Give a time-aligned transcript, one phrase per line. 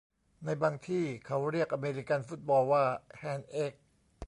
[0.45, 2.83] ในบางที่เขาเรียกอเมริกันฟุตบอลว่า
[3.17, 3.73] แฮนด์เอ๊ก